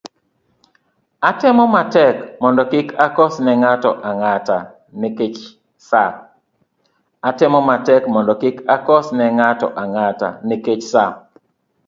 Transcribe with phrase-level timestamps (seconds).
[1.29, 2.15] atemo matek
[8.09, 11.11] mondo kik akos ne ng'ato ang'ata nikech saa,